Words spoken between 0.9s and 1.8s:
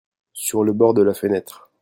de la fenêtre.